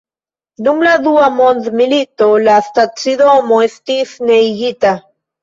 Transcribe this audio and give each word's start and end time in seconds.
Dum 0.67 0.79
la 0.85 0.93
dua 1.07 1.27
mondmilito 1.39 2.31
la 2.47 2.57
stacidomo 2.69 3.61
estis 3.69 4.17
neniigita. 4.27 4.97